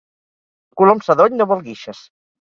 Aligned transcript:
Colom 0.81 1.03
sadoll 1.09 1.37
no 1.37 1.49
vol 1.53 1.63
guixes. 1.69 2.03